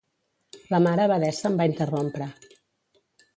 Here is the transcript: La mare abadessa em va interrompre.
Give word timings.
La 0.71 0.79
mare 0.87 1.03
abadessa 1.03 1.51
em 1.51 1.59
va 1.61 1.67
interrompre. 1.73 2.31